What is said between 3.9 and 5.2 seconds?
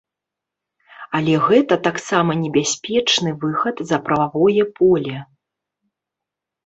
за прававое поле.